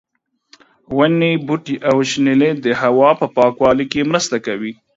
ونې، 0.97 1.31
بوټي 1.45 1.75
او 1.89 1.97
شنېلی 2.09 2.51
د 2.63 2.67
هوا 2.81 3.09
په 3.19 3.25
پاکوالي 3.35 3.85
کې 3.91 4.07
مرسته 4.11 4.37
کوي. 4.45 4.71